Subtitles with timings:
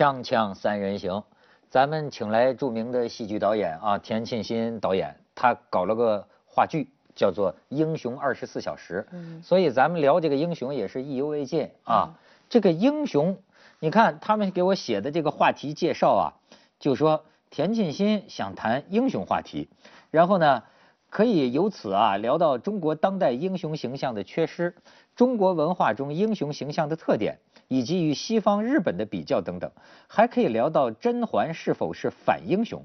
[0.00, 1.22] 锵锵三人行，
[1.68, 9.06] 咱们请来著名的戏剧导演啊，田沁鑫导演，他搞了个话剧，叫做《英雄二十四小时》。
[9.12, 12.14] 嗯，所以咱们聊这个英雄也是意犹未尽啊。
[12.48, 13.36] 这个英雄，
[13.78, 16.32] 你看他们给我写的这个话题介绍啊，
[16.78, 19.68] 就说田沁鑫想谈英雄话题，
[20.10, 20.62] 然后呢，
[21.10, 24.74] 可以由此啊聊到中国当代英雄形象的缺失，
[25.14, 27.38] 中国文化中英雄形象的特点。
[27.70, 29.70] 以及与西方日本的比较等等，
[30.08, 32.84] 还可以聊到甄嬛是否是反英雄，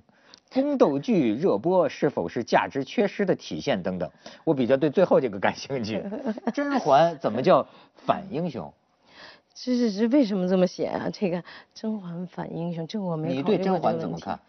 [0.53, 4.11] 宫斗剧热播是否是价值缺失的体现等等。
[4.43, 6.03] 我比较对最后这个感兴趣，
[6.53, 8.71] 甄嬛怎么叫反英雄？
[9.55, 11.09] 这是这为什么这么写啊？
[11.11, 11.43] 这个
[11.73, 14.39] 甄嬛反英雄，这我没你对甄嬛怎么看？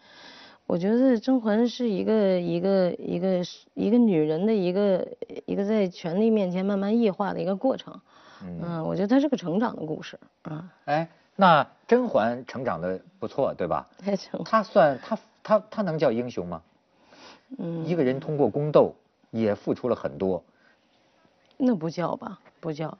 [0.67, 3.41] 我觉得甄嬛是一个一个一个
[3.73, 5.07] 一个女人的一个
[5.47, 7.99] 一个在权力面前慢慢异化的一个过程。
[8.43, 10.71] 嗯，我觉得它是个成长的故事啊。
[10.85, 13.87] 哎，那甄嬛成长的不错，对吧？
[13.97, 14.43] 太成。
[14.43, 16.61] 她算她她她能叫英雄吗？
[17.57, 17.85] 嗯。
[17.85, 18.95] 一个人通过宫斗
[19.31, 20.43] 也付出了很多。
[21.57, 22.39] 那不叫吧？
[22.59, 22.97] 不叫。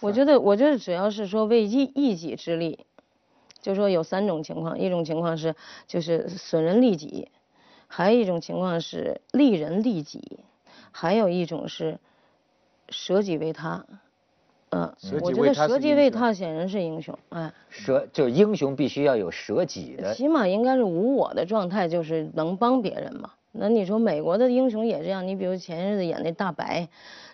[0.00, 2.86] 我觉得，我觉得只要是说为一一己之力，
[3.60, 7.30] 就说有三种情况：一种情况是就是损人利己，
[7.88, 10.38] 还有一种情况是利人利己，
[10.92, 11.98] 还有一种是
[12.90, 13.84] 舍己为他。
[14.76, 23.30] 嗯，我觉得舍己为他显然是英雄，哎，舍就是英雄必须要有舍己的，起码应该是无我的状态，就是能帮别人嘛。
[23.58, 26.86] 那你说美国的英雄也这样，你比如前日子演那大白，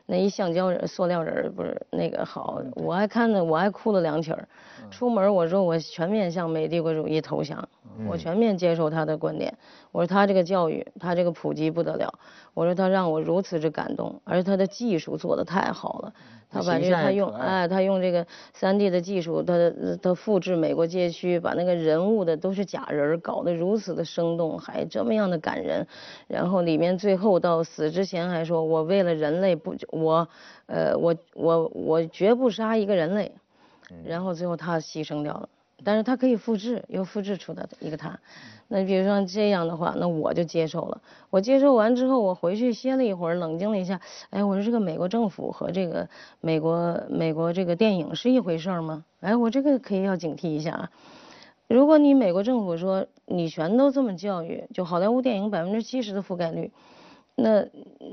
[0.06, 4.48] 那一橡胶人、塑料人不是那个好，我还看着我还哭了两曲儿。
[4.91, 7.69] 出门我说我全面向美帝国主义投降，
[8.08, 9.56] 我全面接受他的观点。
[9.91, 12.12] 我说他这个教育，他这个普及不得了。
[12.55, 16.12] 我说他让我如此之感动，而且他的技术做得太好了。
[16.50, 19.55] 他把这个他用哎，他用这个三 D 的技术，他
[20.02, 25.86] 他复制美国街区，把那个人物的都是假人，搞得如此的生动，还这么样的感人。
[26.29, 30.29] 然后里面最后到死之前还说：“我为了人类不，我
[30.67, 33.30] 呃我我我绝不杀一个人类。”
[34.07, 35.47] 然后最后他牺牲掉了，
[35.85, 38.19] 但是他可以复制，又复制出的一个他。
[38.69, 41.03] 那比如说这样的话，那我就接受了。
[41.29, 44.01] 我接受完之后，我回去歇了一会儿，冷静了一下。
[44.30, 46.09] 哎，我说这个美国政府和这个
[46.41, 49.05] 美国美国这个电影是一回事儿吗？
[49.20, 50.91] 哎，我这个可以要警惕一下啊。
[51.69, 56.73] 如果你美国政府说你全都这么教育，就好莱坞电影百分之七十的覆盖率，
[57.35, 57.67] 那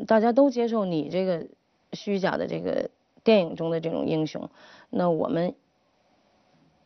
[0.06, 1.46] 大家都接受你这个
[1.94, 2.89] 虚假的这个
[3.23, 4.50] 电影中的这种英雄，
[4.89, 5.55] 那我们。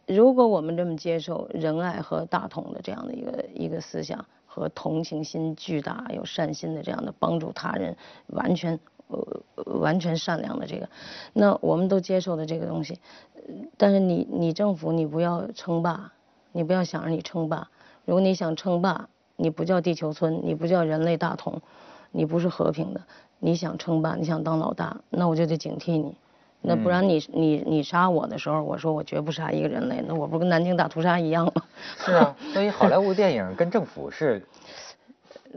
[0.05, 7.95] 如果我们这么接受仁爱和大同的这样的一个一个思想和同情心巨大有善心的这样的帮助他人
[8.27, 8.77] 完全
[9.07, 10.89] 呃完全善良的这个，
[11.31, 12.99] 那我们都接受的这个东西，
[13.77, 16.11] 但是你你政府你不要称霸，
[16.51, 17.69] 你不要想着你称霸，
[18.03, 21.61] 如果你想称霸，你不叫地球村，你不叫人类大同，
[22.13, 23.01] 你不是和平的，
[23.39, 26.15] 你想称霸，你想当老大，那我就得警惕你。
[26.61, 31.61] 那不然你你你杀我的时候，我说我绝不杀一个人类，那我不跟南京大屠杀一样吗？
[32.05, 34.41] 是啊，所以好莱坞电影跟政府是，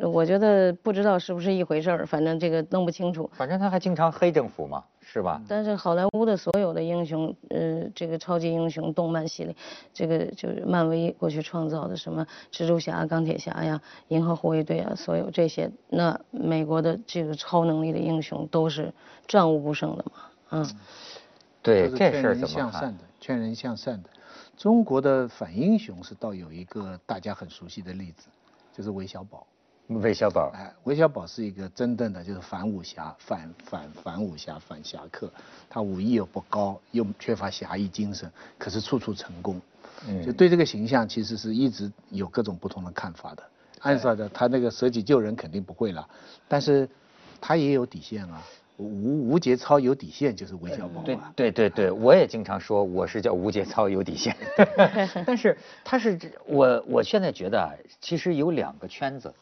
[0.02, 3.30] 我觉得不知道是不是一回事儿，反正这个弄不清楚。
[3.34, 4.82] 反正他还经常黑政府嘛，
[5.16, 5.40] 是吧？
[5.48, 9.56] 但是好莱坞的所有的英雄，呃，这个超级英雄动漫系列，
[9.94, 18.92] 这个就是漫威过去创造的什么蜘蛛侠、钢铁侠呀、银河护卫队啊，所有这些，那美国的这个超能力的英雄都是
[19.26, 20.12] 战无不胜的嘛。
[20.50, 20.70] 嗯，
[21.62, 22.94] 对，这事儿怎么看？
[23.18, 24.10] 劝人向善的，
[24.54, 28.28] 中国的反英雄是倒有一个大家很熟悉的例子，
[28.74, 29.46] 就是韦小宝。
[29.88, 35.30] 韦小宝，哎，韦小宝是一个真正的就是反武侠、反反反武侠、反侠客。
[35.70, 39.60] 他武艺又不高，又缺乏侠义精神，可是处处成功。
[40.08, 43.42] 嗯，就对这个形象，其实是一直有各种不同的看法的。
[43.80, 46.08] 按说的，他那个舍己救人肯定不会了，
[46.48, 46.88] 但是
[47.40, 48.42] 他也有底线啊。
[48.78, 54.36] 吴吴节操有底线，就是韦小宝对对对对，我也经常说我是叫吴节操有底线。
[55.24, 57.72] 但是他是我我现在觉得啊，
[58.02, 59.32] 其实有两个圈子，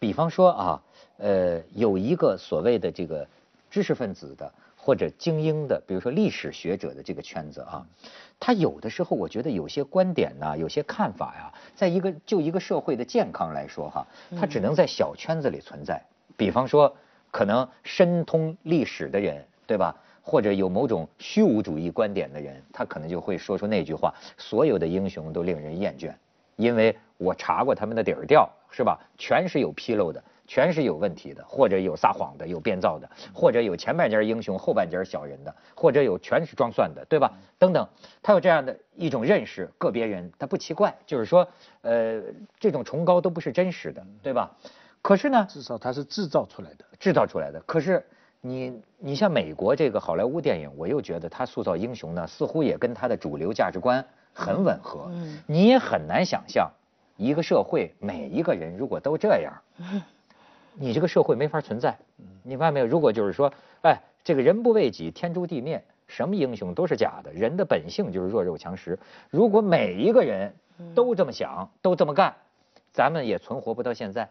[0.00, 0.82] 比方说啊，
[1.18, 3.24] 呃，有一个所谓的这个
[3.70, 7.86] 知识分子的或者精英的，比如说历史学者的这个圈子啊，
[8.40, 14.04] 他有的时候我觉得有些观点呢，有些看法呀，在一个就一个社会的健康来说哈，
[14.36, 16.02] 他只能在小圈子里存在。
[16.36, 16.92] 比方说。
[17.32, 19.94] 可能深通历史的人，对吧？
[20.20, 26.12] 或者有某种虚无主义观点的人，他可能就会说出那句话：所有的英雄都令人厌倦，
[26.56, 28.98] 因为我查过他们的底儿调，是吧？
[29.18, 37.32] 全是有纰漏的，全是有问题的，或者有撒谎的，有编造的，或者有前半截英雄后半截小人的，或者有全是装蒜的，对吧？
[37.58, 37.86] 等等，
[38.22, 41.46] 他有这样的一种认识，个别人他不奇怪，就是说，
[41.82, 42.22] 呃，
[42.58, 44.50] 这种崇高都不是真实的，对吧？
[45.02, 47.60] 可是呢，至少他是制造出来的，制造出来的。
[47.60, 48.04] 可是
[48.42, 55.08] 你你像美国这个好莱坞电影，我又觉得他塑造英雄呢，似乎也跟他的主流价值观很吻合。
[55.12, 56.70] 嗯，你也很难想象
[57.20, 59.52] 一个社会每一个人如果都这样。
[60.74, 61.98] 你这个社会没法存在，
[62.42, 62.86] 你发现没有？
[62.86, 63.52] 如果就是说，
[63.82, 67.30] 哎，这个人不为己，天诛地灭，什么英雄都是假的。
[67.32, 68.98] 人的本性就是弱肉强食。
[69.28, 70.54] 如果每一个人
[70.94, 72.34] 都这么想，都这么干，
[72.92, 74.26] 咱们也存活不到现在。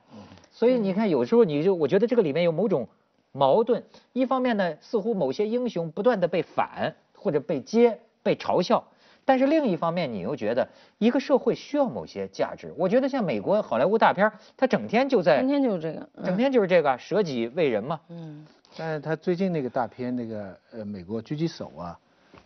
[0.51, 2.87] 所以你看，有时候你就我觉得这个里面有某种
[3.31, 3.83] 矛盾。
[4.13, 8.83] 一方面呢，似乎某些英雄不断的被反或者被揭、被嘲笑。
[9.29, 10.67] 但是另一方面，你又觉得
[10.97, 12.73] 一个社会需要某些价值。
[12.75, 17.99] 我觉得像美国好莱坞大片，它整天就在，整天就是这个，整天就是这个舍己为人嘛。
[18.07, 18.43] 嗯。
[18.75, 21.95] 但是他最近那个大片，那个呃，美国狙击手啊，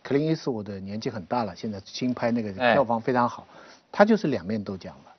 [0.02, 3.46] 克林伊斯，伍的年纪很大了，现在新拍那个票房非常好。
[3.90, 5.14] 他就是两面都讲了，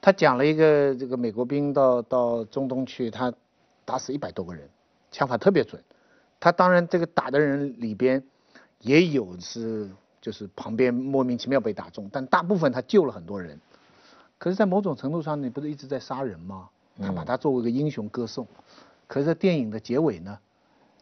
[0.00, 3.30] 他讲了一个这个美国兵到到中东去，他
[3.84, 4.66] 打死一百多个人，
[5.10, 5.78] 枪法特别准。
[6.40, 8.22] 他当然这个打的人里边
[8.80, 9.90] 也有是。
[10.24, 13.60] 就是旁边莫名其妙被打中，但大部分他救了很多人。
[14.38, 16.70] 可是，在某种程度上，你不是一直在杀人吗？
[16.98, 18.46] 他把他作为一个英雄歌颂。
[19.06, 20.38] 可是，在电影的结尾呢，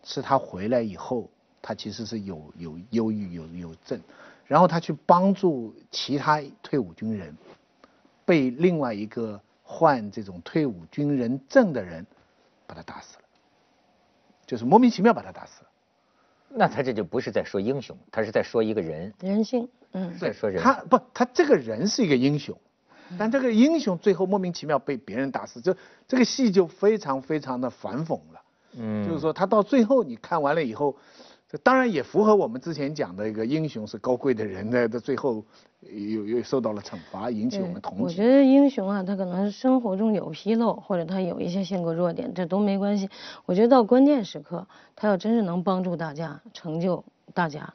[0.02, 1.30] 是他回来以后，
[1.62, 4.00] 他其实是有有忧郁、有有症，
[4.44, 7.32] 然后他去帮助其他退伍军人，
[8.24, 12.04] 被另外一个患这种退伍军人症的人
[12.66, 13.24] 把他打死了，
[14.46, 15.68] 就是莫名其妙把他打死了。
[16.54, 20.62] 那他这就不是在说英雄，他是在说一个人人性，嗯，在说人。
[20.62, 22.56] 他不，他这个人是一个英雄，
[23.18, 25.74] 但这个英雄最后莫名其妙被别人打死，就
[26.06, 28.42] 这个戏就非常非常的反讽了。
[28.76, 30.96] 嗯，就是说他到最后你看完了以后。
[31.58, 35.44] 当然也符合我们之前讲的一个英雄是高贵的人的，的最后
[35.80, 38.04] 又又受到了惩罚，引起我们同情。
[38.04, 43.10] 我觉得英雄啊，他可能生活中有纰漏，或者他有一些性格弱点，这都没关系。
[43.44, 44.66] 我觉得到关键时刻，
[44.96, 47.04] 他要真是能帮助大家，成就
[47.34, 47.74] 大家，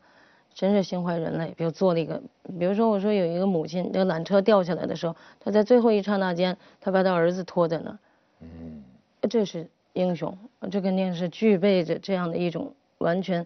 [0.55, 1.53] 真是心怀人类。
[1.55, 2.19] 比如做了一个，
[2.57, 7.99] 比如说我说有一个母亲，这个缆车掉下来的时候，他在最后一刹那间，他把他儿子拖在那儿。
[8.41, 8.83] 嗯，
[9.29, 10.35] 这是英雄，
[10.71, 13.45] 这肯定是具备着这样的一种完全。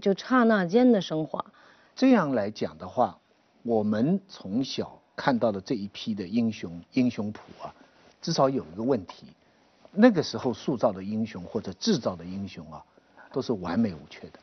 [0.00, 1.44] 就刹那间的升华，
[1.94, 3.18] 这样来讲的话，
[3.62, 7.74] 我们从小看到的这一批的英雄英雄谱啊，
[8.20, 9.26] 至少有一个问题，
[9.90, 12.84] 那个时候塑造的英雄或者制造的英雄啊，
[13.32, 14.38] 都是完美无缺的，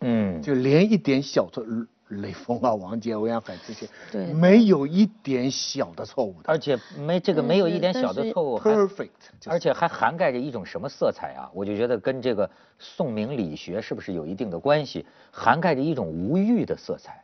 [0.00, 1.64] 嗯，就连一点小错。
[2.08, 9.08] 雷锋啊，王杰、欧阳海这些，对，没有一点小的错误的，而且没这个没有一点小的错误，perfect，
[9.46, 11.50] 而且还涵盖着一种什么色彩啊？
[11.52, 15.04] 我就觉得跟这个宋明理学是不是有一定的关系？
[15.30, 17.22] 涵盖着一种无欲的色彩。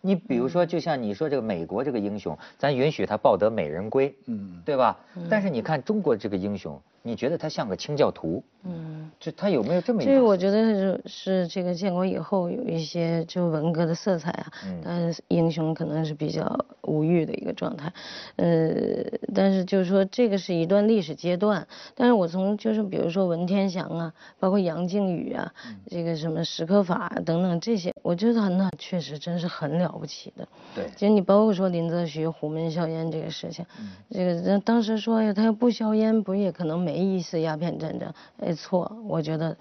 [0.00, 4.98] 你比如说，就像你说这个美国这个英雄，咱允许他抱得美人归，嗯，对吧？
[5.28, 6.80] 但是你看中国这个英雄。
[7.06, 8.42] 你觉得他像个清教徒？
[8.64, 10.02] 嗯，就他有没有这么？
[10.02, 14.46] 这个我觉得是是这个建国以后有一些就文革的色彩啊。
[14.64, 14.80] 嗯。
[14.82, 17.92] 但是英雄可能是比较无欲的一个状态，
[18.34, 21.64] 呃，但是就是说这个是一段历史阶段。
[21.94, 25.54] 但是我从就是比如说文天祥啊，包括杨靖宇啊，
[25.88, 30.48] 这个什么史可法等等这些，我觉得那确实真是很了不起的。
[30.74, 30.90] 对。
[30.96, 33.64] 其实你包括说林则徐虎门销烟这个事情，
[34.10, 36.95] 这个当时说呀，他要不销烟，不也可能没。
[37.00, 39.56] 一次鸦片战争，哎，错，我觉得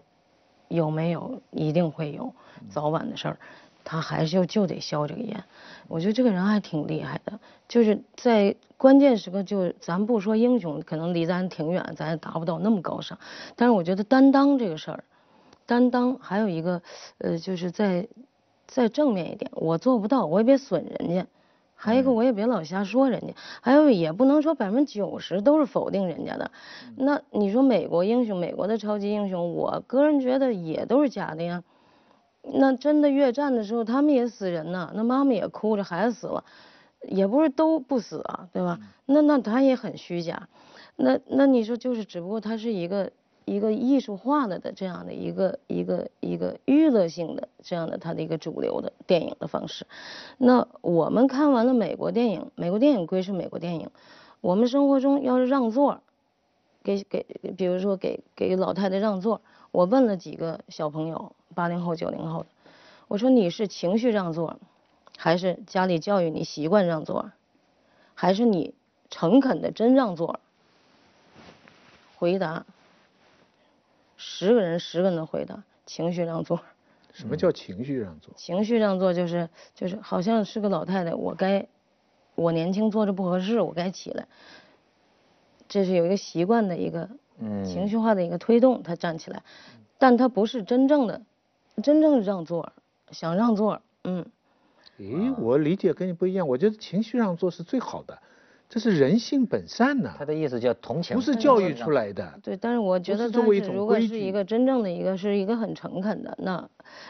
[0.68, 2.34] 有没有一定会有，
[2.70, 3.38] 早晚的事儿，
[3.84, 5.44] 他还是就得消这个烟。
[5.88, 13.18] 我觉得这个人还挺厉害的，就是在关键时刻，就咱不说英雄，可能离咱挺远，咱也达不到那么高尚。
[13.56, 15.04] 但是我觉得担当这个事儿，
[15.66, 16.82] 担当还有一个，
[17.20, 18.08] 呃，就是在
[18.68, 21.28] 再正面一点，我做不到，我也别损人家。
[21.76, 23.34] 还有一个，我也别老瞎说人家。
[23.62, 26.50] 还有，也不能说百分之九十都是否定人家的。
[26.96, 31.64] 那你说美国英雄，美国的超级英雄，我个人觉得也都是假的呀。
[32.42, 36.44] 那真的越战的时候，他们也死人呢，那妈妈也哭着，孩子死了，
[37.02, 38.80] 也不是都不死啊，对吧？
[39.06, 40.48] 那那他也很虚假。
[40.96, 43.12] 那那你说就是，只不过他是一个。
[43.46, 49.86] 一个艺术化的的这样的一个一个一个娱乐性的这样的它的一个主流的电影的方式，
[50.38, 53.90] 那我们看完了美国电影，美国电影归是美国电影，
[54.42, 56.02] 我们生活中要是让座，
[56.84, 57.26] 给给
[57.56, 62.48] 比如说给给老太太让座，我问了几个小朋友，八零后九零后的，
[63.08, 64.60] 我说你是情绪让座，
[65.18, 67.32] 还是家里教育你习惯让座，
[68.16, 68.74] 还是你
[69.10, 70.40] 诚恳的真让座？
[72.18, 72.66] 回答，
[74.18, 76.62] 十个人十个人的回答，情绪让座。
[77.14, 78.34] 什么叫情绪让座？
[78.36, 81.68] 情绪让座就是就是好像是个老太太，我该，
[82.36, 84.28] 我年轻坐着不合适，我该起来。
[85.70, 87.10] 这是有一个习惯的一个
[87.64, 89.44] 情绪化的一个推动，他站起来，
[89.98, 91.22] 但他不是真正的
[91.82, 92.74] 真正让座，
[93.12, 94.26] 想让座，嗯。
[94.98, 98.18] 诶，我理解跟你不一样，我觉得情绪让座是最好的。
[98.68, 102.40] 这是人性本善呐，他的意思叫同情，不是教育出来的。
[102.44, 106.68] 对，但是我觉得，但是如果是一个真正的一个，是一个很诚恳的，那，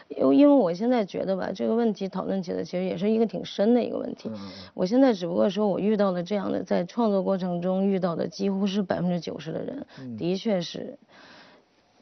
[0.08, 4.30] 因为因为我现在觉得吧，这个问题讨论起来其实也是一个挺深的一个问题。
[4.74, 9.86] 我现在只不过说我遇到了这样的，在创作过程中遇到的几乎是百分之九十的人，
[10.18, 10.98] 的确是，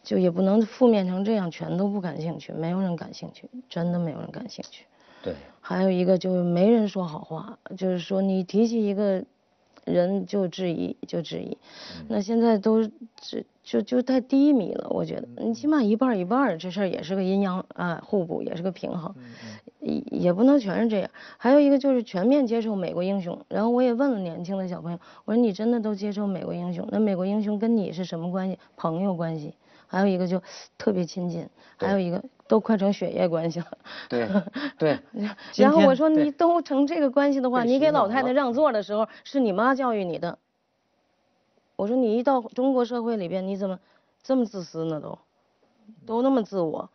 [0.02, 4.84] 就也不能负面成这样，全都不感兴趣，没有人感兴趣，真的没有人感兴趣。
[5.22, 5.32] 对。
[5.60, 9.24] 还有一个就是没人说好话，就是说你提起一个。
[9.84, 11.56] 人就质疑，就质疑，
[12.08, 12.82] 那现在都
[13.16, 14.88] 这就就太低迷了。
[14.90, 19.14] 我觉得你起码一半一半，这事儿也是个阴阳啊互补，也是个平衡，
[19.80, 21.10] 也也不能全是这样。
[21.38, 23.38] 还有一个就是全面接受美国英雄。
[23.48, 26.86] 然后我也问了年轻的小朋友，我说你真的都接受美国英雄？
[26.90, 28.58] 那美国英雄跟你是什么关系？
[28.76, 29.54] 朋友关系？
[29.86, 30.42] 还有一个就
[30.76, 33.66] 特别亲近，还有一个都快成血液关系了。
[34.08, 34.28] 对
[34.78, 34.98] 对。
[35.56, 40.38] 然后我说你都成这个关系的话，你给老太太让座的时候是你妈教育你的。
[41.76, 43.78] 我说你一到中国社会里边，你怎么
[44.22, 45.00] 这么自私呢？
[45.00, 45.18] 都
[46.06, 46.88] 都那么自我，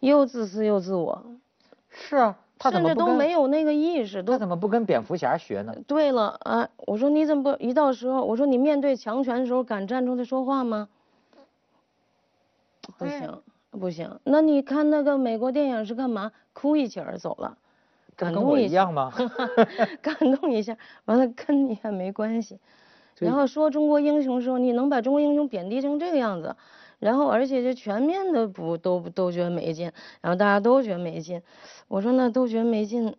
[0.00, 1.24] 又自私又自我。
[1.90, 4.22] 是啊，他甚至都没有那个意识。
[4.22, 5.74] 他怎么不跟蝙蝠侠学呢？
[5.86, 10.88] 对了啊，我说你怎么不一到时候，我说你面对强权的时候敢站出来说话吗？
[12.98, 13.42] 不行，
[13.72, 14.20] 不行。
[14.24, 16.30] 那你看那个美国电影是干嘛？
[16.52, 17.56] 哭一起儿走了，
[18.14, 19.12] 感动一样吗？
[20.02, 20.76] 感动一下，
[21.06, 22.58] 完了跟你也没关系。
[23.18, 26.54] 然后说中国英雄时候，你能把中国英雄贬低成这个样子，
[26.98, 31.40] 然后而且就全面的不都都觉得没劲，然后大家都觉得没劲。
[31.88, 33.14] 我说那都觉得没劲。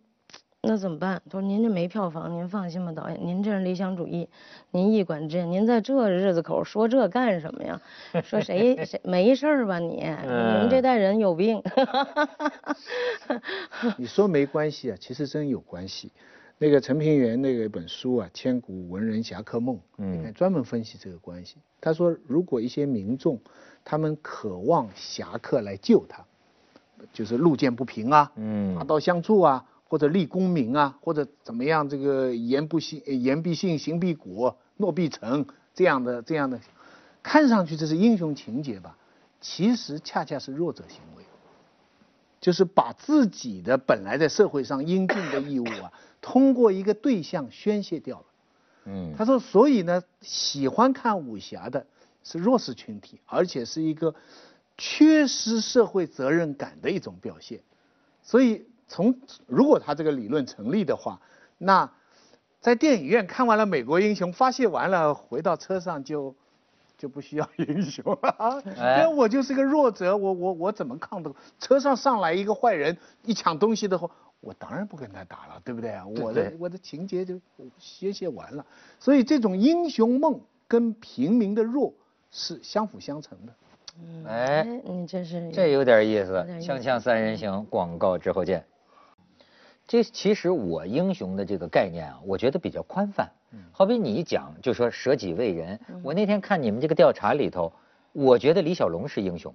[0.65, 1.21] 那怎么办？
[1.25, 4.29] 他说：“您这没票房，您放心吧，导演，您这是理想主义，
[4.71, 7.81] 您一管这，您在这日子口说这干什么呀？
[8.23, 9.95] 说谁谁没事儿吧你？
[10.23, 11.61] 你们这代人有病。
[13.97, 16.13] 你说没关系啊，其实真有关系。
[16.57, 21.57] 那个陈平原那个本书啊，《千古文人侠客梦》，嗯，专门分析这个关系。
[21.81, 23.37] 他说，如果一些民众
[23.83, 26.23] 他们渴望侠客来救他，
[27.11, 31.87] 就是路见不平啊，嗯，拔刀相助啊。”或者立功名啊，或者怎么样？
[31.87, 35.45] 这个言不信，言必信，行必果，诺必成，
[35.75, 36.59] 这样的这样的，
[37.21, 38.97] 看上去这是英雄情节吧？
[39.39, 41.23] 其实恰恰是弱者行为，
[42.41, 48.25] 就是把自己的本来在社会上应尽的义务啊，通过一个对象宣泄掉了。
[48.85, 51.85] 嗯，他说，所以呢，喜欢看武侠的
[52.23, 54.15] 是弱势群体，而且是一个
[54.75, 57.59] 缺失社会责任感的一种表现，
[58.23, 58.65] 所以。
[58.93, 61.19] 从如果他这个理论成立的话，
[61.57, 61.89] 那
[62.61, 66.35] 在电影院看完了《美国英雄》，发泄完了，回到车上就
[66.95, 71.33] 就不需要 英雄了，因为我就是个弱者，我我我怎么抗得？
[71.57, 74.07] 车上上来一个坏人，一抢东西的话，
[74.41, 76.05] 我当然不跟他打了，对不对啊？
[76.05, 77.41] 我的我的情节就
[77.79, 78.63] 歇歇完了，
[78.99, 81.91] 所以这种英雄梦跟平民的弱
[82.29, 83.53] 是相辅相成的。
[84.29, 86.45] 哎，你真是这有点意思。
[86.61, 88.63] 锵锵三人行，广告之后见。
[89.85, 93.29] 这其实我英雄的这个概念啊，我觉得比较宽泛。
[93.71, 97.71] 好比你一讲就说舍己为人，我那天看你们这个调查里头，
[98.11, 99.53] 我觉得李小龙是英雄。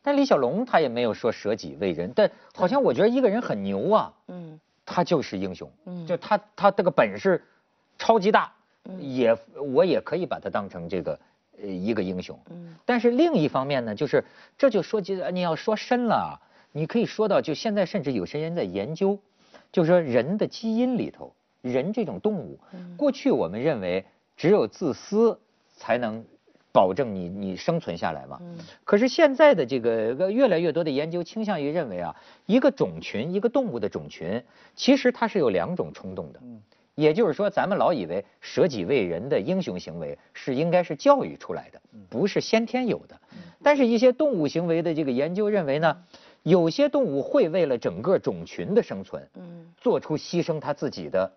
[0.00, 5.68] 但李小龙他也没有说舍己为人，但好像我觉得一个人很牛啊，嗯他就是英雄。
[6.06, 7.42] 就他他这个本事
[7.98, 8.52] 超级大，
[9.00, 9.36] 也
[9.74, 11.18] 我也可以把他当成这个
[11.60, 12.38] 呃一个英雄。
[12.50, 14.24] 嗯但是另一方面呢，就是
[14.56, 16.40] 这就说起你要说深了，
[16.70, 19.18] 你可以说到就现在甚至有些人在研究。
[19.70, 22.58] 就是说，人的基因里头，人这种动物，
[22.96, 24.04] 过去我们认为
[24.36, 25.38] 只有自私
[25.76, 26.24] 才能
[26.72, 28.40] 保证你你生存下来嘛。
[28.84, 34.42] 可是现在的这个越来越多的研究倾向于认为啊，一个种群，一个动物的种群，
[34.74, 36.40] 其实它是有两种冲动的。
[36.94, 43.20] 也就是说，咱们老以为舍己为人的英雄行为是应该是教育出来的，不是先天有的。
[43.62, 46.02] 但是，一些动物行为的这个研究认为呢。
[46.42, 51.30] 有些动物会为了整个种群的生存，嗯，做出牺牲它自己的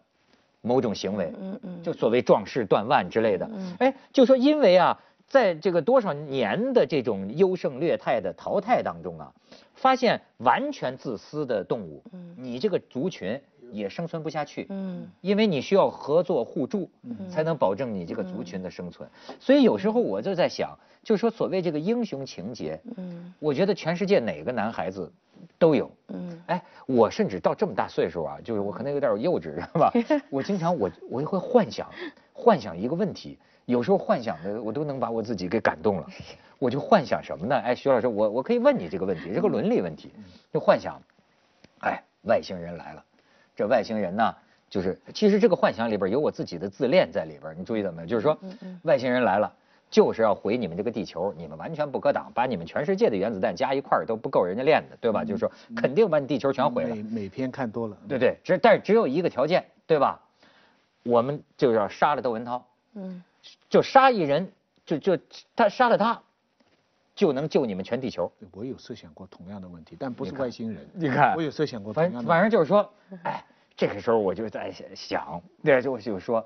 [0.61, 9.33] 某种行为，嗯嗯，就所谓壮士断腕之类的，嗯，哎，就说因为啊，在这个多少年的这种优胜劣汰的淘汰当中啊，
[9.75, 14.67] 发现完全自私的动物，嗯，你这个族群也生存不下去。
[14.69, 16.89] 嗯，因为你需要合作互助，
[17.29, 19.09] 才能保证你这个族群的生存。
[19.39, 25.11] 所以有时候我就在想，就说所谓这个英雄情节，嗯，我觉得全世界哪个男孩子
[25.57, 25.89] 都有。
[26.09, 29.91] 嗯，哎，我甚至到这么大岁数啊，就是我可能有点幼稚，是吧？
[30.29, 31.89] 我经常我我会幻想，
[32.33, 33.39] 幻想一个问题。
[33.65, 36.07] 有时候幻想的我都能把我自己给感动了，
[36.57, 37.55] 我就幻想什么呢？
[37.55, 40.11] 哎，徐老师，我我可以问你这个问题，这个伦理问题，
[40.51, 40.99] 就幻想，
[41.79, 43.05] 哎，外星人来了，
[43.55, 44.35] 这外星人呢，
[44.69, 48.07] 就是其实这个幻想里边有我自己的自恋在里边，你注意到没有？
[48.07, 48.37] 就是说，
[48.83, 49.51] 外星人来了，
[49.89, 55.23] 就是要毁你们这个地球，你们完全不可挡，把你们全世界的原子弹加一块儿都不够人家练的，对吧？
[55.23, 56.95] 就是说，肯定把你地球全毁了。
[56.95, 60.21] 每每篇看多了，对对，只但是只有一个条件，对吧？
[61.03, 62.65] 我们就要杀了窦文涛。
[62.93, 63.23] 嗯。
[63.69, 64.51] 就杀一人，
[64.85, 65.17] 就就
[65.55, 66.21] 他杀了他，
[67.21, 68.31] 就能救你们全地球。
[68.51, 70.83] 我有设想过同样的问题，但不是外星人。
[70.91, 71.93] 你看，我有设想过。
[71.93, 73.45] 反正反正就是说，哎，
[73.77, 76.43] 这个时候我就在想，对，就就说，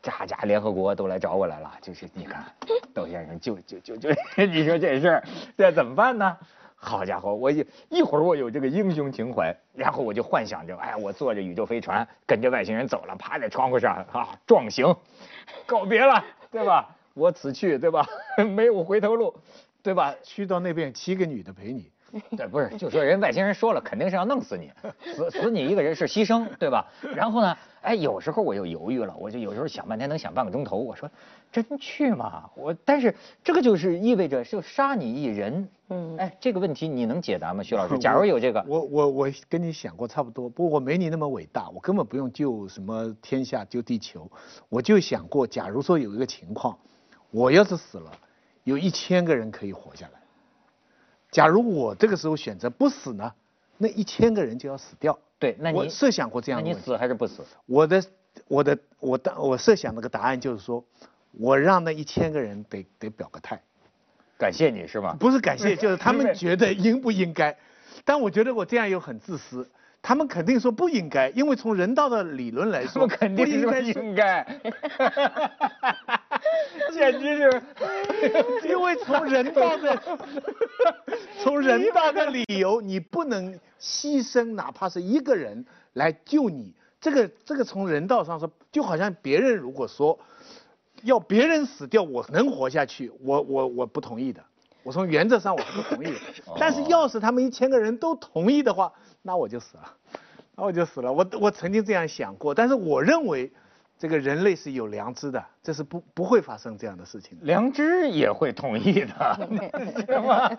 [0.00, 2.44] 家家联合国都来找我来了，就是你看，
[2.94, 4.10] 窦先生就就就就，
[4.46, 5.24] 你说这事儿
[5.58, 6.36] 这怎么办呢？
[6.76, 14.94] 好家伙，我一一会儿我有这个英雄情怀，然后我就幻想着，哎，我坐着宇宙飞船跟着外星人走了，趴在窗户上啊，撞行，
[15.66, 16.94] 告别了，对吧？
[17.14, 18.06] 我此去，对吧？
[18.54, 19.34] 没有回头路，
[19.82, 20.14] 对吧？
[20.22, 21.90] 去到那边，七个女的陪你。
[22.36, 24.70] 对，不是，就说人外星人说了，肯定是要弄死你，
[25.14, 26.86] 死死你一个人是牺牲，对吧？
[27.16, 30.76] 然后呢，哎，有时候我又犹豫了，我就有时候想半天，能想半个钟头。
[30.76, 31.10] 我说，
[31.50, 32.50] 真去吗？
[32.54, 37.96] 我，但是这个就是意味着就杀你一人，嗯，哎，这个问题你能解答吗，徐老师？
[37.98, 44.30] 假如有这个，我我我跟你想过差不多，不过我没你那么伟大，我根本不用救什么天下救地球，
[44.68, 46.76] 我就想过，假如说有一个情况，
[47.30, 48.12] 我要是死了，
[48.64, 50.20] 有一千个人可以活下来。
[51.30, 53.32] 假如我这个时候选择不死呢，
[53.78, 55.18] 那一千个人就要死掉。
[55.38, 56.62] 对，那你设想过这样？
[56.62, 57.42] 那你死还是不死？
[57.66, 58.04] 我的，
[58.46, 60.84] 我的，我当，我设想那个答案就是说，
[61.32, 63.60] 我让那一千个人得得表个态，
[64.38, 65.16] 感谢你是吗？
[65.18, 67.56] 不是感谢，就是他们觉得应不应该。
[68.04, 69.68] 但我觉得我这样又很自私，
[70.00, 74.46] 他们肯定说不应该，因为从人道的理论来说，肯定是不应该。
[76.92, 77.62] 简直是，
[78.68, 80.02] 因为从人道的，
[81.42, 86.74] 从人道的理由，你不能牺牲哪怕是一个人来救你。
[87.00, 90.18] 这个这个从人道上说，就好像别人如果说
[91.02, 94.42] 要别人死掉，我能活下去，我我我不同意的。
[94.82, 96.18] 我从原则上我是不同意的。
[96.58, 99.94] 但是要是他们一千个人都同意的话，那我就死了，
[100.56, 101.12] 那我就死了。
[101.12, 103.52] 我我曾经这样想过，但是我认为。
[103.98, 107.38] 这个人类是有良知的，这是不不会发生这样的事情。
[107.42, 109.48] 良知也会同意的，
[110.06, 110.50] 是吗？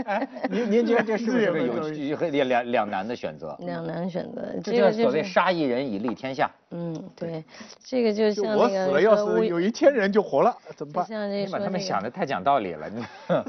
[0.50, 3.56] 您您觉得这是不是个有 两两难的选择？
[3.60, 6.50] 两难选择，这叫所谓杀一人以利天下。
[6.72, 7.42] 嗯，对，
[7.82, 11.28] 这个就像我死了，要是有一千人就活了，怎么办？
[11.32, 12.88] 你把他们想的太讲道理了。
[12.88, 13.04] 你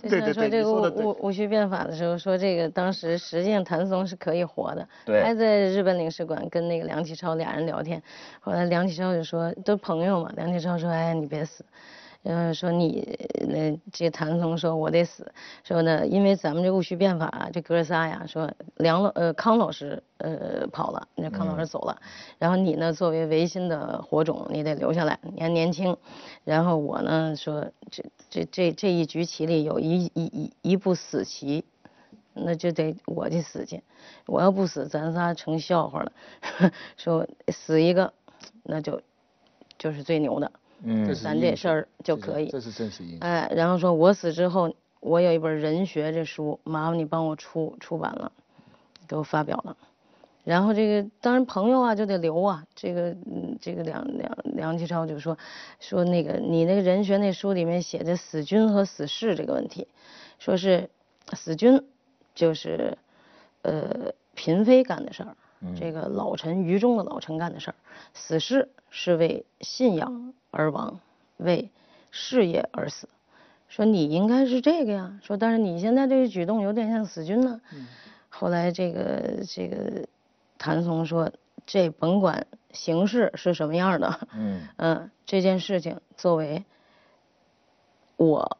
[0.09, 8.01] 对对对，说这个戊戊戊戌变法的时候，说这个当时实际上谭松是可以活的，对，还在日本领事馆跟那个梁启超俩人聊天，
[8.39, 11.65] 后来梁启超就说都朋友嘛，梁启超说哎你别死。
[12.23, 13.17] 然后说你
[13.49, 15.33] 那这谭松说我得死，
[15.63, 21.99] 说呢因为咱们这戊戌变法这哥仨呀，说梁老呃康老师呃跑了，那康老师走了，
[22.37, 25.97] 然后你呢作为维新的火种，你得留下来，你还年轻，
[26.43, 31.65] 然后我呢说这这这这一局棋里有一一一一步死棋，
[32.35, 33.81] 那就得我去死去，
[34.27, 36.11] 我要不死咱仨成笑话了，
[36.97, 38.13] 说死一个
[38.61, 39.01] 那就
[39.79, 40.51] 就是最牛的。
[40.83, 48.31] 嗯，咱这事儿就可以，这是真实意哎，然后说我死之后，我有一本人学这书，麻烦你帮我出出版了，
[49.07, 49.77] 给我发表了。
[50.43, 55.37] 然后这个当然朋友啊就得留啊，这个嗯这个梁梁梁启超就说
[55.79, 59.87] 说那个你那个人学那书里面写的死君和死士这个问题，
[60.39, 60.89] 说是
[61.33, 61.83] 死君
[62.33, 62.97] 就是
[63.61, 65.37] 呃嫔妃干的事儿，
[65.79, 67.75] 这个老臣愚忠的老臣干的事儿，
[68.13, 70.33] 死士是为信仰。
[70.53, 70.99] 而亡，
[71.37, 71.69] 为
[72.11, 73.07] 事业而死。
[73.69, 75.17] 说你应该是这个呀。
[75.23, 77.61] 说但是你现在这个举动有点像死军呢。
[78.27, 80.05] 后来这个这个
[80.57, 81.31] 谭松说，
[81.65, 86.65] 这甭管形式是什么样的，嗯 嗯，这件事情作为
[88.17, 88.57] 我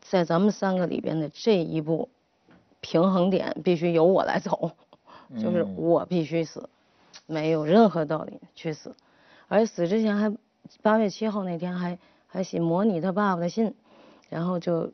[0.00, 2.08] 在咱们三个里边的这一步
[2.80, 4.72] 平衡点，必须由我来走，
[5.34, 6.68] 就是我必须死，
[7.26, 8.94] 没有任何道理去死，
[9.48, 10.36] 而死之前还。
[10.82, 13.72] 八月七号那天还还写模拟他爸爸的信，
[14.28, 14.90] 然后就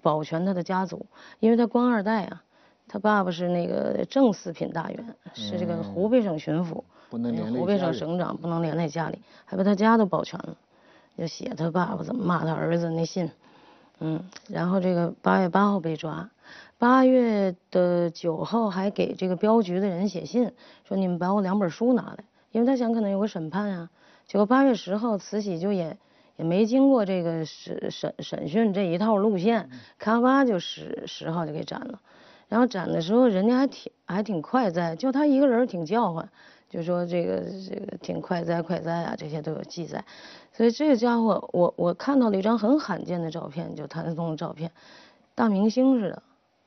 [0.00, 1.06] 保全他的家族，
[1.40, 2.44] 因为他官二代啊，
[2.86, 10.56] 他爸爸是那个正四品大员，是这个湖北省巡抚，不能连累湖北省省长，不能连累家里，还把他家都保全了，
[11.16, 13.28] 就写他爸爸怎么骂他儿子那信，
[14.00, 16.30] 嗯，然后这个八月八号被抓，
[16.78, 20.52] 八月的九号还给这个镖局的人写信，
[20.84, 23.90] 说你们把我两本书拿来，因为他想可能有个审判啊。
[24.26, 25.96] 结果八月十号，慈禧就也
[26.36, 32.00] 也没经过这个审审审讯这一套路线，咔吧就十十号就给斩了。
[32.48, 36.28] 然后斩的时候，人家还挺还挺快哉，就他一个人挺叫唤，
[36.68, 40.04] 就说这个这个挺快哉快哉啊，这些都有记载。
[40.52, 44.70] 所以这个家伙，我我看到了一张很罕见的照片，就谭嗣同的照片，
[45.34, 46.22] 大明星似的，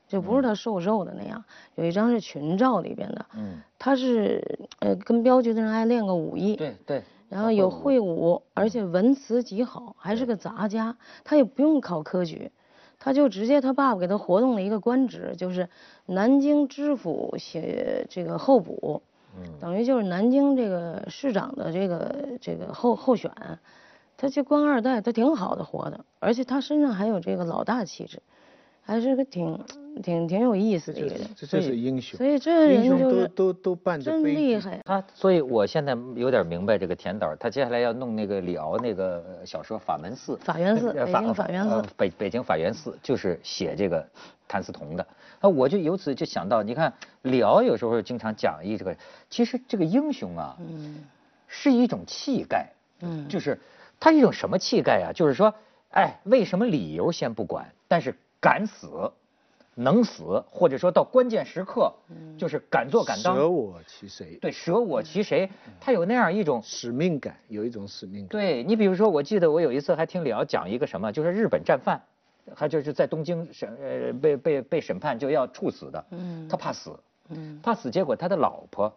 [0.07, 1.43] 就不是他瘦瘦的那样。
[1.75, 12.51] 有一张是群照里边的，嗯，他是呃跟镖局的人还练过武艺，对对，然后有会武，而且文辞极好，还是个杂家，他也不用考科举，
[12.97, 15.69] 他就直接他爸爸给他活动了一个官职，就是
[16.05, 19.03] 南京知府写这个候补，
[19.59, 23.31] 等于就是南京这个市长的这个这个候候选，
[24.17, 28.21] 他这官二代，他挺好的活的，而且他身上还有这个老大气质，
[28.83, 29.59] 还是个挺
[30.03, 34.37] 挺挺有意思的一个人，这这是英雄所，以这人英雄就是都都都伴着真悲剧。
[34.37, 34.79] 厉害。
[34.83, 44.05] 他，所以我现在有点明白这个田导，他接下来要弄那个李敖那个小说《法门寺》，法源寺呃北京法源寺呃北北京法源寺就是写这个
[44.47, 45.05] 谭嗣同的。
[45.39, 48.95] 啊，我就由此就想到，你看李敖有时候经常讲一这个，
[49.29, 51.03] 其实这个英雄啊，嗯
[51.47, 52.69] 是一种气概，
[53.01, 53.59] 嗯，就是
[53.99, 55.11] 他一种什么气概啊？
[55.13, 55.53] 就是说，
[55.89, 59.11] 哎，为什么理由先不管，但是敢死，
[59.75, 61.93] 能死，或者说到关键时刻，
[62.37, 64.37] 就是敢做敢当，舍我其谁？
[64.41, 65.49] 对，舍我其谁，
[65.79, 66.61] 他有那样一种。
[66.63, 68.29] 使命感，有一种使命感。
[68.29, 72.01] 对你比如说，我记得我有一次还听李敖讲一个什么，就是日本战犯，
[72.55, 76.99] 他就是在东京审呃被被被审判就要处死的，嗯他怕死，
[77.29, 78.91] 嗯怕死，结果他的老婆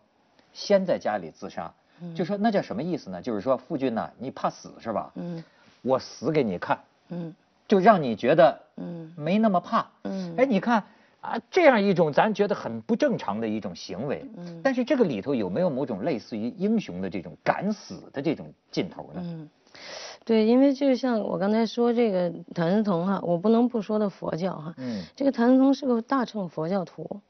[0.52, 1.72] 先在家里自杀，
[2.16, 3.20] 就说那叫什么意思呢？
[3.20, 5.12] 就是说夫君呐、你怕死是吧？
[5.16, 5.44] 嗯
[5.82, 6.80] 我死给你看，
[7.10, 7.34] 嗯
[7.66, 9.12] 就让你觉得嗯。
[9.16, 9.86] 没那么怕。
[10.02, 10.34] 嗯。
[10.36, 10.84] 哎，你看
[11.20, 14.60] 啊，这样一种咱觉得很不正常的一种行为，嗯。
[14.62, 19.22] 但是这个里头有没有某种类似于英雄的这种敢死的这种劲头呢？
[19.24, 19.48] 嗯，
[20.24, 27.20] 对，因为就像我刚才说这个谭嗣同哈，我不能不说的佛教哈，嗯，这个谭嗣同是个大乘佛教徒，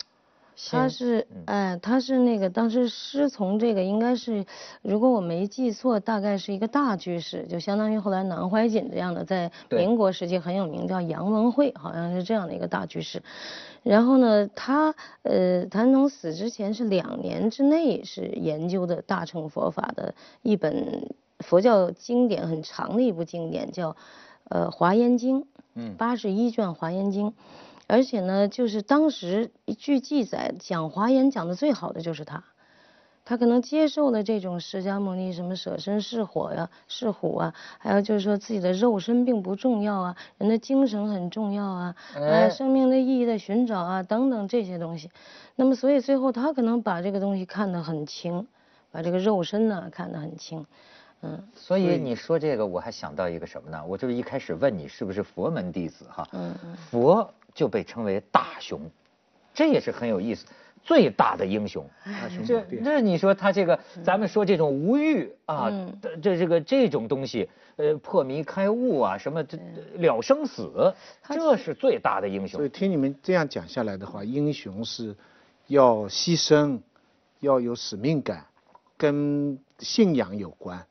[0.70, 4.46] 他是哎，他是那个当时师从这个应该是，
[4.82, 13.22] 如果我没记错，大概是一个大居士，就相当于后来南怀瑾这样的，在民国时期很有名，叫杨文慧，好像是这样的一个大居士。
[13.82, 23.96] 然后呢，他呃，谭嗣同死之前是两年之内是研究的大乘佛法的一本佛教经典，很长的一部经典，叫
[24.48, 25.42] 呃《华严经》，
[25.74, 27.30] 嗯八十一卷《华严经》。
[27.86, 32.42] 而且呢，就是当时据记载，讲华严讲的最好的就是他，
[33.24, 45.10] 他可能接受了这种释迦牟尼什么舍身是火呀、是虎啊，还有就是说自己的肉身并不重要啊，人的精神很重要啊，哎呃，生命的意义的寻找啊等等这些东西。
[45.56, 48.46] 那么所以最后他可能把这个东西看得很轻，
[48.90, 50.64] 把这个肉身呢看得很轻，
[51.22, 53.84] 嗯所以你说这个，我还想到一个什么呢？
[53.86, 58.80] 我就是一开始问你是不是佛门弟子哈，嗯嗯佛就被称为大雄，
[59.54, 60.44] 这也是很有意思，
[60.82, 61.88] 最大的英雄。
[62.04, 65.70] 大雄这宝殿那你说他这个，咱们说这种无欲啊，
[66.20, 69.56] 这这个这种东西，呃，破迷开悟啊，什么这
[69.94, 70.92] 了生死，
[71.28, 72.58] 这是最大的英雄。
[72.58, 75.14] 所以听你们这样讲下来的话，英雄是
[75.68, 76.80] 要牺牲，
[77.40, 78.44] 要有使命感，
[78.96, 80.84] 跟信仰有关，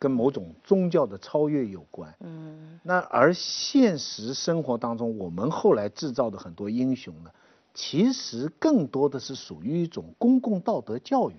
[0.00, 2.12] 跟某种宗教的超越有关。
[2.20, 7.30] 嗯那而现实生活当中，我们后来制造的很多英雄呢，
[7.74, 11.34] 其实更多的是属于一种公共道德教育。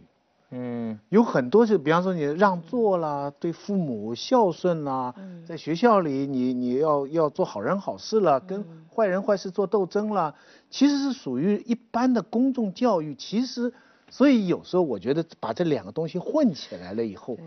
[0.53, 5.15] 嗯有很多是，比方说你让座啦，对父母孝顺啦，
[5.47, 10.35] 在学校里你你要要做好人好事啦，跟坏人坏事做斗争啦，
[10.69, 13.15] 其实是属于一般的公众教育。
[13.15, 13.73] 其实，
[14.09, 17.37] 所以有时候我觉得把这两个东西混起来了以后，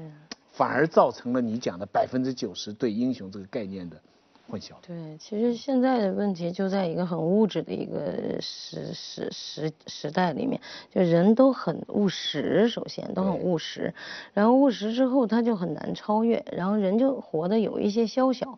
[0.57, 4.01] 反而造成了你讲的百分之九十对英雄这个概念的
[4.49, 4.75] 混淆。
[4.87, 10.61] 对，其实现在的问题就在一个很物质的一个时时时时代里面，
[10.95, 13.93] 就人都很务实，首先都很务实，
[14.33, 18.57] 然后务实之后他就很难超越，然后人就活得有一些宵小，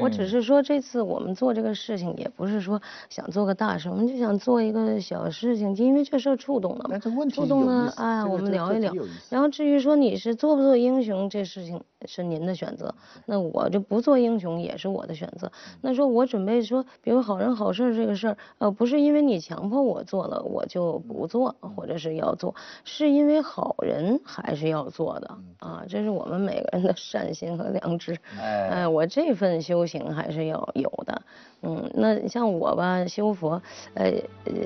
[0.00, 6.98] 我只是说这次我们做这个事情，也不是说想做个大事，我们就想做一个小事情，就因为这事儿触动了嘛。
[7.30, 8.92] 触动了，哎，我们聊一聊。
[9.30, 12.94] 然后至于说你是做不做英雄，这事情是您的选择。
[13.26, 15.50] 那我就不做英雄也是我的选择。
[15.80, 25.84] 那说我准备说，比如好人好事这个事儿，呃，不是因为你强迫我做了，我就不做，或者是要做，是因为好人还是要做的啊。
[25.88, 28.18] 这是我们每个人的善心和良知。
[28.38, 31.22] 哎，我这份修行还是要有的。
[31.62, 33.60] 嗯，那像我吧，修佛，
[33.94, 34.10] 呃，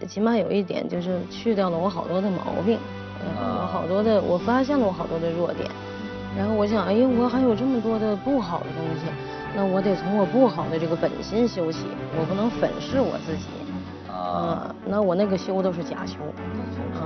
[0.07, 2.79] 起码有一点就是去掉了我好多的毛病，
[3.19, 5.69] 我好多的，我发现了我好多的弱点。
[6.38, 9.11] 然后我想，哎，我还有这么多的不好的东西，
[9.57, 11.88] 那我得从我不好的这个本心修起，
[12.19, 13.47] 我不能粉饰我自己。
[14.09, 16.17] 啊，那我那个修都是假修。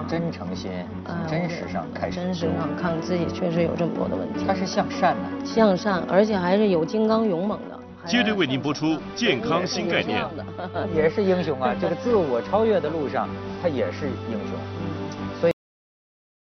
[0.07, 0.71] 真诚心，
[1.27, 4.45] 真实上开始，真实上看自己确实有这么多的问题。
[4.47, 7.76] 他是向善的，向善，而且还是有金刚勇猛的。
[8.07, 10.25] 接着为您播出健康新概念，
[10.95, 11.75] 也是英雄啊！
[11.81, 13.29] 这个自我超越的路上，
[13.61, 14.76] 他也是英雄。